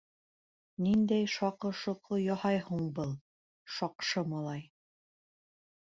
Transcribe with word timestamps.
-Ниндәй 0.85 1.27
шаҡы-шоҡо 1.33 2.19
яһай 2.23 2.59
һуң 2.71 2.89
был 3.01 3.15
«шаҡшы» 3.77 4.25
малай? 4.35 4.69